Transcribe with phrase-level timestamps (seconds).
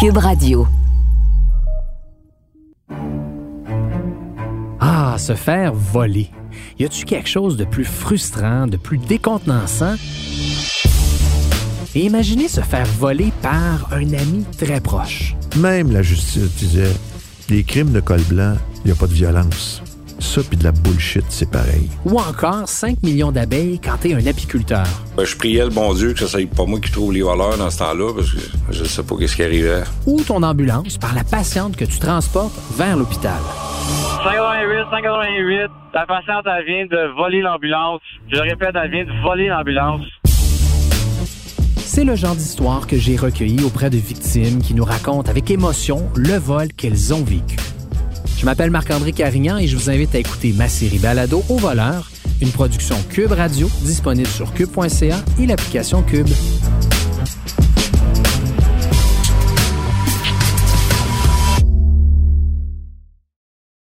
[0.00, 0.66] Cube Radio.
[4.80, 6.30] Ah, se faire voler.
[6.78, 9.96] Y a-tu quelque chose de plus frustrant, de plus décontenançant?
[11.94, 15.36] Et imaginez se faire voler par un ami très proche.
[15.58, 16.96] Même la justice disait
[17.50, 19.82] les crimes de col blanc, il n'y a pas de violence.
[20.20, 21.88] Ça, puis de la bullshit, c'est pareil.
[22.04, 24.86] Ou encore 5 millions d'abeilles quand t'es un apiculteur.
[25.16, 27.56] Ben, je priais le bon Dieu que ça soit pas moi qui trouve les voleurs
[27.56, 28.38] dans ce temps-là, parce que
[28.70, 29.82] je sais pas qu'est-ce qui arrivait.
[30.06, 33.40] Ou ton ambulance par la patiente que tu transportes vers l'hôpital.
[34.22, 38.00] 588, 588, la patiente, elle vient de voler l'ambulance.
[38.30, 40.02] Je répète, elle vient de voler l'ambulance.
[41.78, 46.08] C'est le genre d'histoire que j'ai recueilli auprès de victimes qui nous racontent avec émotion
[46.14, 47.56] le vol qu'elles ont vécu.
[48.40, 52.10] Je m'appelle Marc-André Carignan et je vous invite à écouter ma série Balado au voleur,
[52.40, 56.26] une production Cube Radio disponible sur cube.ca et l'application Cube.